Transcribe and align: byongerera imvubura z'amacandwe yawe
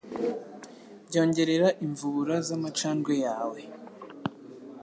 byongerera 1.07 1.67
imvubura 1.85 2.35
z'amacandwe 2.47 3.13
yawe 3.25 3.61